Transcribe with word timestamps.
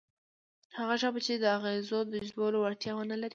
هغه 0.77 0.95
ژبه 1.01 1.19
چې 1.25 1.33
د 1.37 1.45
اغېزو 1.57 1.99
د 2.11 2.13
جذبولو 2.23 2.57
وړتیا 2.61 2.91
ونه 2.95 3.15
لري، 3.21 3.29